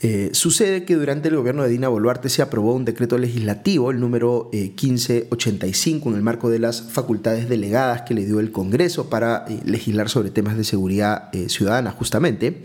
Eh, 0.01 0.31
sucede 0.33 0.85
que 0.85 0.95
durante 0.95 1.29
el 1.29 1.37
gobierno 1.37 1.63
de 1.63 1.71
Dina 1.71 1.89
Boluarte 1.89 2.29
se 2.29 2.43
aprobó 2.43 2.75
un 2.75 2.85
decreto 2.85 3.19
legislativo, 3.19 3.91
el 3.91 4.01
número 4.01 4.51
1585, 4.53 6.09
eh, 6.09 6.13
en 6.13 6.17
el 6.17 6.23
marco 6.23 6.51
de 6.51 6.59
las 6.59 6.83
facultades 6.83 7.49
delegadas 7.49 8.03
que 8.03 8.15
le 8.15 8.25
dio 8.25 8.39
el 8.39 8.53
Congreso 8.53 9.09
para 9.09 9.47
eh, 9.49 9.61
legislar 9.65 10.09
sobre 10.11 10.31
temas 10.31 10.57
de 10.57 10.65
seguridad 10.65 11.31
ciudadana, 11.49 11.91
justamente. 11.91 12.63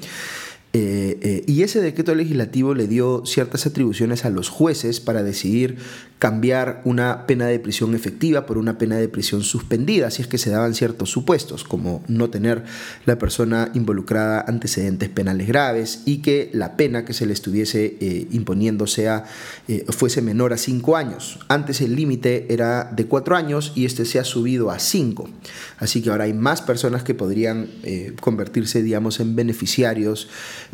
Y 0.72 1.64
ese 1.64 1.82
decreto 1.82 2.14
legislativo 2.14 2.76
le 2.76 2.88
dio 2.88 3.24
ciertas 3.26 3.66
atribuciones 3.66 4.24
a 4.26 4.30
los 4.30 4.50
jueces 4.50 5.00
para 5.00 5.24
decidir 5.24 5.78
cambiar 6.20 6.82
una 6.84 7.26
pena 7.26 7.48
de 7.48 7.60
prisión 7.60 7.96
efectiva 7.96 8.46
por 8.46 8.58
una 8.58 8.78
pena 8.78 8.98
de 8.98 9.08
prisión 9.08 9.42
suspendida, 9.42 10.12
si 10.12 10.22
es 10.22 10.28
que 10.28 10.38
se 10.38 10.50
daban 10.50 10.76
ciertos 10.76 11.10
supuestos, 11.10 11.64
como 11.64 12.04
no 12.10 12.30
tener 12.30 12.66
la 13.06 13.18
persona 13.18 13.72
involucrada 13.74 14.44
antecedentes 14.46 15.08
penales 15.08 15.48
graves 15.48 16.04
y 16.06 16.18
que 16.18 16.50
la 16.54 16.76
pena 16.76 17.06
que 17.06 17.14
se 17.14 17.26
le 17.26 17.32
estuviese 17.32 17.98
eh, 18.02 18.28
imponiendo 18.32 18.86
sea, 18.86 19.24
eh, 19.70 19.86
fuese 19.90 20.22
menor 20.22 20.52
a 20.52 20.58
cinco 20.58 20.98
años. 20.98 21.40
Antes 21.48 21.80
el 21.80 21.96
límite 21.96 22.48
era 22.50 22.84
de 22.84 23.06
cuatro 23.06 23.38
años 23.38 23.72
y 23.74 23.86
este 23.86 24.04
se 24.04 24.20
ha 24.20 24.26
subido 24.26 24.72
a 24.72 24.80
cinco. 24.80 25.30
Así 25.78 26.02
que 26.02 26.10
ahora 26.10 26.26
hay 26.26 26.34
más 26.34 26.62
personas 26.62 27.04
que 27.04 27.14
podrían 27.14 27.70
eh, 27.84 28.14
convertirse, 28.20 28.84
digamos, 28.84 29.22
en 29.22 29.38
beneficiarios 29.38 30.28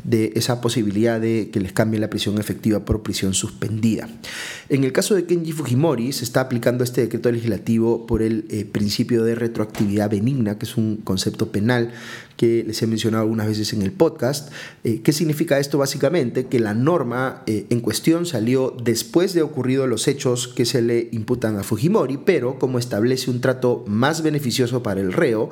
de 0.04 0.34
esa 0.36 0.62
posibilidad 0.62 1.20
de 1.20 1.50
que 1.52 1.60
les 1.60 1.74
cambie 1.74 2.00
la 2.00 2.10
prisión 2.10 2.38
efectiva 2.38 2.86
por 2.86 3.04
prisión 3.04 3.34
suspendida. 3.34 4.08
En 4.70 4.84
el 4.84 4.92
caso 4.92 5.16
de 5.16 5.26
Kenji 5.26 5.52
Fujimori 5.52 6.12
se 6.12 6.24
está 6.24 6.42
aplicando 6.42 6.84
este 6.84 7.02
decreto 7.02 7.32
legislativo 7.32 8.06
por 8.06 8.22
el 8.22 8.46
eh, 8.50 8.66
principio 8.66 9.24
de 9.24 9.36
retroactividad 9.36 10.10
benigna, 10.10 10.58
que 10.58 10.66
es 10.66 10.78
un 10.78 10.98
concepto 10.98 11.52
penal 11.52 11.94
que 12.38 12.64
les 12.66 12.82
he 12.82 12.88
mencionado 12.88 13.24
algunas 13.24 13.48
veces 13.48 13.74
en 13.74 13.82
el 13.82 13.92
podcast. 13.92 14.52
Eh, 14.84 15.02
¿Qué 15.02 15.14
significa 15.14 15.60
esto 15.60 15.78
básicamente? 15.78 16.48
Que 16.48 16.60
la 16.60 16.74
norma 16.74 17.44
eh, 17.46 17.66
en 17.70 17.80
cuestión 17.80 18.26
salió 18.26 18.76
después 18.84 19.34
de 19.34 19.42
ocurrido 19.42 19.88
los 19.88 20.08
hechos 20.08 20.48
que 20.48 20.66
se 20.66 20.82
le 20.82 21.10
imputan 21.12 21.58
a 21.58 21.64
Fujimori, 21.64 22.18
pero 22.18 22.60
como 22.60 22.80
establece 22.80 23.32
un 23.32 23.42
trato 23.42 23.84
más 23.88 24.22
beneficioso 24.22 24.84
para 24.84 25.02
el 25.02 25.14
reo, 25.14 25.50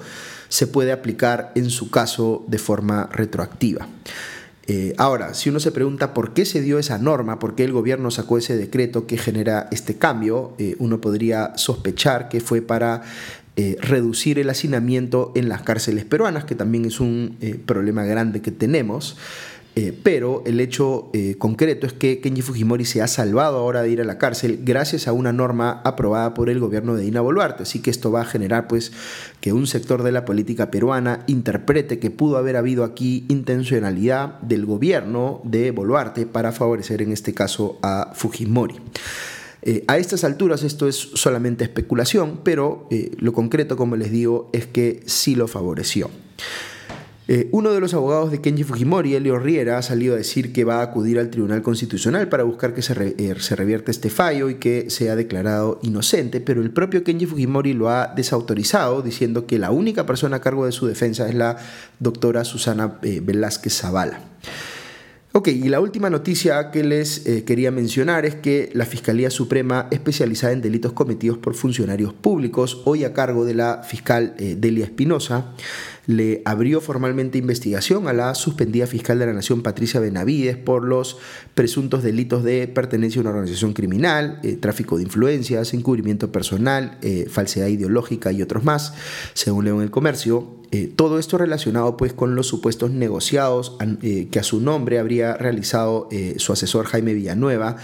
se 0.50 0.68
puede 0.68 0.92
aplicar 0.92 1.52
en 1.56 1.70
su 1.70 1.90
caso 1.90 2.44
de 2.48 2.58
forma 2.58 3.10
retroactiva. 3.12 3.88
Eh, 4.66 4.94
ahora, 4.98 5.34
si 5.34 5.50
uno 5.50 5.60
se 5.60 5.74
pregunta 5.74 6.14
por 6.14 6.34
qué 6.34 6.46
se 6.46 6.62
dio 6.62 6.80
esa 6.80 6.98
norma, 6.98 7.38
por 7.38 7.54
qué 7.54 7.66
el 7.66 7.74
gobierno 7.74 8.12
sacó 8.12 8.38
ese 8.38 8.56
decreto 8.56 9.08
que 9.08 9.18
genera 9.18 9.68
este 9.72 9.98
cambio, 9.98 10.54
uno 10.80 11.02
podría 11.02 11.52
sospechar 11.58 12.30
que 12.30 12.40
fue 12.40 12.62
para 12.62 13.02
eh, 13.56 13.78
reducir 13.82 14.40
el 14.40 14.50
hacinamiento 14.50 15.32
en 15.36 15.50
las 15.50 15.62
cárceles 15.62 16.06
peruanas, 16.06 16.46
que 16.46 16.56
también 16.56 16.86
es 16.86 17.00
un 17.00 17.38
problema 17.66 18.04
grande 18.04 18.42
que 18.42 18.52
tenemos. 18.52 19.18
Eh, 19.76 19.98
pero 20.04 20.44
el 20.46 20.60
hecho 20.60 21.10
eh, 21.14 21.36
concreto 21.40 21.88
es 21.88 21.94
que 21.94 22.22
Kenji 22.22 22.44
Fujimori 22.44 22.86
se 22.86 23.02
ha 23.02 23.08
salvado 23.08 23.58
ahora 23.58 23.82
de 23.82 23.90
ir 23.90 24.02
a 24.02 24.04
la 24.04 24.20
cárcel 24.20 24.60
gracias 24.64 25.08
a 25.08 25.14
una 25.14 25.34
norma 25.34 25.82
aprobada 25.84 26.36
por 26.36 26.52
el 26.52 26.60
gobierno 26.60 26.96
de 26.96 27.04
Dina 27.04 27.22
Boluarte. 27.22 27.64
Así 27.64 27.80
que 27.80 27.90
esto 27.90 28.12
va 28.12 28.22
a 28.22 28.26
generar 28.26 28.68
pues 28.68 28.92
que 29.42 29.52
un 29.52 29.66
sector 29.66 30.04
de 30.04 30.12
la 30.12 30.26
política 30.26 30.70
peruana 30.70 31.24
interprete 31.26 31.98
que 31.98 32.12
pudo 32.12 32.38
haber 32.38 32.56
habido 32.56 32.84
aquí 32.84 33.26
intencionalidad 33.30 34.40
del 34.42 34.68
gobierno 34.68 35.42
de 35.44 35.72
Boluarte 35.72 36.28
para 36.28 36.52
favorecer 36.52 37.02
en 37.02 37.12
este 37.12 37.34
caso 37.34 37.80
a 37.82 38.12
Fujimori. 38.14 38.76
Eh, 39.64 39.84
a 39.88 39.98
estas 39.98 40.24
alturas 40.24 40.64
esto 40.64 40.88
es 40.88 40.96
solamente 40.96 41.64
especulación, 41.64 42.42
pero 42.44 42.88
lo 43.18 43.34
concreto, 43.34 43.78
como 43.78 43.96
les 43.96 44.12
digo, 44.12 44.50
es 44.54 44.68
que 44.68 45.02
sí 45.06 45.36
lo 45.36 45.48
favoreció. 45.48 46.10
Eh, 47.30 47.48
uno 47.52 47.72
de 47.72 47.80
los 47.80 47.94
abogados 47.94 48.32
de 48.32 48.42
Kenji 48.42 48.66
Fujimori, 48.66 49.16
Elio 49.16 49.40
Riera, 49.40 49.78
ha 49.78 49.82
salido 49.82 50.14
a 50.14 50.18
decir 50.18 50.52
que 50.52 50.66
va 50.66 50.80
a 50.80 50.82
acudir 50.82 51.20
al 51.20 51.30
Tribunal 51.30 51.62
Constitucional 51.62 52.28
para 52.28 52.44
buscar 52.44 52.74
que 52.74 52.82
se, 52.82 52.94
eh, 53.18 53.34
revierta 53.56 53.92
este 53.92 54.10
fallo 54.10 54.50
y 54.50 54.56
que 54.56 54.90
sea 54.90 55.16
declarado 55.16 55.80
inocente, 55.84 56.42
pero 56.42 56.62
el 56.62 56.72
propio 56.72 57.06
Kenji 57.06 57.26
Fujimori 57.26 57.74
lo 57.74 57.90
ha 57.90 58.08
desautorizado, 58.14 59.02
diciendo 59.02 59.48
que 59.48 59.58
la 59.58 59.72
única 59.72 60.06
persona 60.06 60.38
a 60.38 60.42
cargo 60.42 60.66
de 60.66 60.74
su 60.74 60.86
defensa 60.86 61.30
es 61.30 61.36
la 61.36 61.58
doctora 62.00 62.44
Susana 62.44 63.00
eh, 63.04 63.22
Velázquez 63.24 63.74
Zavala. 63.74 64.33
Ok, 65.36 65.48
y 65.48 65.68
la 65.68 65.80
última 65.80 66.12
noticia 66.12 66.70
que 66.70 66.84
les 66.84 67.26
eh, 67.26 67.44
quería 67.44 67.72
mencionar 67.72 68.24
es 68.24 68.36
que 68.36 68.70
la 68.74 68.86
Fiscalía 68.86 69.32
Suprema, 69.32 69.88
especializada 69.90 70.54
en 70.54 70.62
delitos 70.62 70.94
cometidos 70.94 71.40
por 71.40 71.56
funcionarios 71.56 72.14
públicos, 72.14 72.84
hoy 72.86 73.04
a 73.04 73.14
cargo 73.14 73.44
de 73.44 73.56
la 73.56 73.82
fiscal 73.82 74.36
eh, 74.38 74.56
Delia 74.56 74.86
Espinosa, 74.86 75.56
le 76.06 76.42
abrió 76.46 76.82
formalmente 76.82 77.38
investigación 77.38 78.08
a 78.08 78.14
la 78.14 78.36
suspendida 78.36 78.88
fiscal 78.88 79.20
de 79.20 79.26
la 79.26 79.34
Nación 79.34 79.64
Patricia 79.64 80.00
Benavides 80.00 80.58
por 80.58 80.84
los 80.84 81.18
presuntos 81.54 82.04
delitos 82.04 82.44
de 82.44 82.68
pertenencia 82.68 83.20
a 83.20 83.22
una 83.22 83.30
organización 83.30 83.74
criminal, 83.74 84.40
eh, 84.44 84.58
tráfico 84.58 84.98
de 84.98 85.04
influencias, 85.04 85.74
encubrimiento 85.74 86.32
personal, 86.32 86.98
eh, 87.02 87.28
falsedad 87.30 87.68
ideológica 87.68 88.32
y 88.32 88.42
otros 88.42 88.64
más, 88.64 88.94
según 89.34 89.66
leo 89.66 89.78
en 89.78 89.84
el 89.84 89.92
comercio. 89.92 90.62
Eh, 90.72 90.92
todo 90.94 91.20
esto 91.20 91.38
relacionado 91.38 91.96
pues 91.98 92.14
con 92.14 92.36
los 92.36 92.48
supuestos 92.48 92.90
negociados 92.90 93.78
que 94.32 94.40
a 94.40 94.44
su 94.44 94.60
nombre 94.60 94.98
habría 94.98 95.36
realizado 95.36 96.10
su 96.38 96.52
asesor 96.52 96.88
Jaime 96.88 97.14
Villanueva 97.14 97.76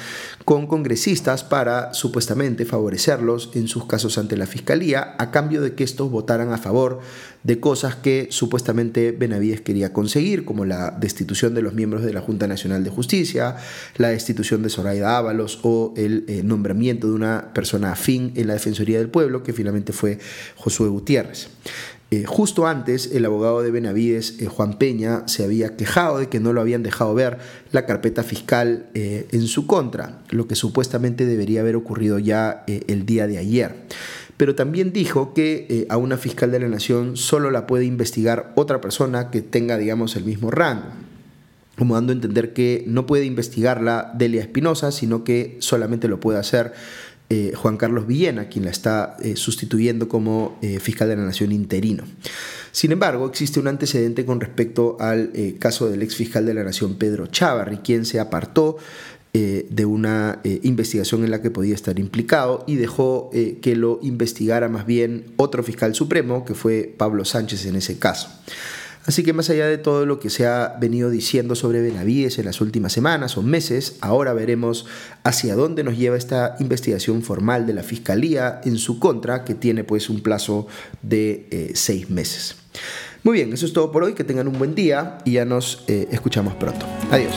con 0.43 0.65
congresistas 0.65 1.43
para 1.43 1.93
supuestamente 1.93 2.65
favorecerlos 2.65 3.51
en 3.53 3.67
sus 3.67 3.85
casos 3.85 4.17
ante 4.17 4.37
la 4.37 4.47
Fiscalía 4.47 5.15
a 5.19 5.29
cambio 5.29 5.61
de 5.61 5.75
que 5.75 5.83
estos 5.83 6.09
votaran 6.09 6.51
a 6.51 6.57
favor 6.57 7.01
de 7.43 7.59
cosas 7.59 7.95
que 7.95 8.08
supuestamente 8.29 9.11
Benavides 9.11 9.61
quería 9.61 9.93
conseguir, 9.93 10.45
como 10.45 10.65
la 10.65 10.91
destitución 10.91 11.53
de 11.53 11.61
los 11.61 11.73
miembros 11.73 12.03
de 12.03 12.13
la 12.13 12.21
Junta 12.21 12.47
Nacional 12.47 12.83
de 12.83 12.89
Justicia, 12.89 13.57
la 13.97 14.09
destitución 14.09 14.63
de 14.63 14.69
Zoraida 14.69 15.17
Ábalos 15.17 15.59
o 15.63 15.93
el 15.97 16.25
eh, 16.27 16.41
nombramiento 16.43 17.07
de 17.07 17.13
una 17.13 17.53
persona 17.53 17.91
afín 17.91 18.33
en 18.35 18.47
la 18.47 18.53
Defensoría 18.53 18.99
del 18.99 19.09
Pueblo, 19.09 19.43
que 19.43 19.53
finalmente 19.53 19.93
fue 19.93 20.19
Josué 20.55 20.87
Gutiérrez. 20.89 21.49
Eh, 22.11 22.23
justo 22.25 22.65
antes, 22.65 23.11
el 23.13 23.25
abogado 23.25 23.61
de 23.61 23.69
Benavides, 23.69 24.39
eh, 24.39 24.47
Juan 24.47 24.79
Peña, 24.79 25.27
se 25.27 25.43
había 25.43 25.75
quejado 25.75 26.17
de 26.17 26.27
que 26.27 26.39
no 26.39 26.53
lo 26.53 26.61
habían 26.61 26.81
dejado 26.81 27.13
ver 27.13 27.37
la 27.71 27.85
carpeta 27.85 28.23
fiscal 28.23 28.87
en 28.93 29.47
su 29.47 29.67
contra, 29.67 30.23
lo 30.31 30.47
que 30.47 30.55
supuestamente 30.55 31.25
debería 31.25 31.61
haber 31.61 31.75
ocurrido 31.75 32.17
ya 32.17 32.63
el 32.65 33.05
día 33.05 33.27
de 33.27 33.37
ayer 33.37 33.75
pero 34.39 34.55
también 34.55 34.93
dijo 34.93 35.33
que 35.33 35.67
eh, 35.69 35.85
a 35.89 35.97
una 35.97 36.15
fiscal 36.15 36.49
de 36.49 36.61
la 36.61 36.69
nación 36.69 37.17
solo 37.17 37.51
la 37.51 37.67
puede 37.67 37.83
investigar 37.83 38.53
otra 38.55 38.79
persona 38.79 39.31
que 39.31 39.41
tenga, 39.41 39.77
digamos, 39.77 40.15
el 40.15 40.23
mismo 40.23 40.49
rango 40.49 40.85
como 41.77 41.95
dando 41.95 42.13
a 42.13 42.15
entender 42.15 42.53
que 42.53 42.85
no 42.87 43.05
puede 43.05 43.25
investigarla 43.25 44.13
Delia 44.17 44.41
Espinosa, 44.41 44.93
sino 44.93 45.25
que 45.25 45.57
solamente 45.59 46.07
lo 46.07 46.21
puede 46.21 46.39
hacer 46.39 46.73
eh, 47.29 47.51
Juan 47.55 47.75
Carlos 47.75 48.07
Villena, 48.07 48.47
quien 48.47 48.63
la 48.63 48.71
está 48.71 49.17
eh, 49.21 49.35
sustituyendo 49.35 50.07
como 50.07 50.57
fiscal 50.81 51.09
de 51.09 51.17
la 51.17 51.23
Nación 51.23 51.51
interino. 51.51 52.03
Sin 52.71 52.93
embargo, 52.93 53.27
existe 53.27 53.59
un 53.59 53.67
antecedente 53.67 54.25
con 54.25 54.39
respecto 54.39 54.97
al 55.01 55.31
caso 55.59 55.89
del 55.89 56.01
ex 56.01 56.15
fiscal 56.15 56.45
de 56.45 56.53
la 56.53 56.63
Nación 56.63 56.95
Pedro 56.95 57.27
Chávarri, 57.27 57.77
quien 57.77 58.05
se 58.05 58.19
apartó 58.19 58.77
eh, 59.31 59.67
de 59.69 59.85
una 59.85 60.39
eh, 60.43 60.59
investigación 60.63 61.23
en 61.23 61.29
la 61.29 61.39
que 61.39 61.51
podía 61.51 61.75
estar 61.75 61.99
implicado 61.99 62.63
y 62.65 62.77
dejó 62.77 63.29
eh, 63.31 63.59
que 63.61 63.75
lo 63.75 63.99
investigara 64.01 64.69
más 64.69 64.87
bien 64.87 65.25
otro 65.37 65.61
fiscal 65.61 65.93
supremo, 65.93 66.45
que 66.45 66.55
fue 66.55 66.95
Pablo 66.97 67.23
Sánchez 67.25 67.67
en 67.67 67.75
ese 67.75 67.99
caso. 67.99 68.27
Así 69.05 69.21
que 69.21 69.31
más 69.33 69.51
allá 69.51 69.67
de 69.67 69.77
todo 69.77 70.07
lo 70.07 70.19
que 70.19 70.31
se 70.31 70.47
ha 70.47 70.75
venido 70.81 71.11
diciendo 71.11 71.53
sobre 71.53 71.79
Benavides 71.79 72.39
en 72.39 72.45
las 72.45 72.59
últimas 72.59 72.91
semanas 72.91 73.37
o 73.37 73.43
meses, 73.43 73.97
ahora 74.01 74.33
veremos 74.33 74.87
hacia 75.23 75.53
dónde 75.53 75.83
nos 75.83 75.95
lleva 75.95 76.17
esta 76.17 76.55
investigación 76.59 77.21
formal 77.21 77.67
de 77.67 77.73
la 77.73 77.83
Fiscalía 77.83 78.61
en 78.63 78.77
su 78.77 78.97
contra, 78.97 79.45
que 79.45 79.53
tiene 79.53 79.83
pues 79.83 80.09
un 80.09 80.21
plazo 80.21 80.65
de 81.03 81.71
seis 81.75 82.09
meses. 82.09 82.55
Muy 83.23 83.35
bien, 83.35 83.53
eso 83.53 83.67
es 83.67 83.73
todo 83.73 83.91
por 83.91 84.03
hoy, 84.03 84.13
que 84.13 84.23
tengan 84.23 84.47
un 84.47 84.57
buen 84.57 84.73
día 84.73 85.19
y 85.23 85.33
ya 85.33 85.45
nos 85.45 85.83
escuchamos 85.87 86.55
pronto. 86.55 86.87
Adiós. 87.11 87.35